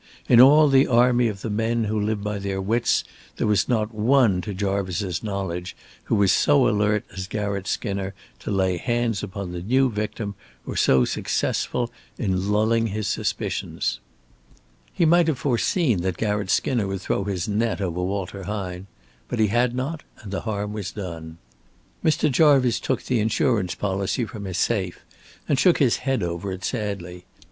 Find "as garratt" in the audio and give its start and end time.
7.15-7.67